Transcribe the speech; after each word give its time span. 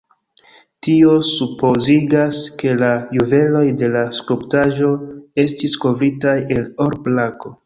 Tio 0.85 1.11
supozigas, 1.27 2.39
ke 2.61 2.73
la 2.85 2.89
juveloj 3.19 3.63
de 3.83 3.91
la 3.97 4.03
skulptaĵo 4.21 4.91
estis 5.45 5.77
kovritaj 5.85 6.37
el 6.59 6.69
or-plako. 6.89 7.59